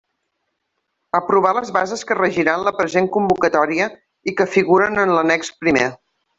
[1.19, 3.91] Aprovar les bases que regiran la present convocatòria
[4.33, 5.89] i que figuren en l'annex primer.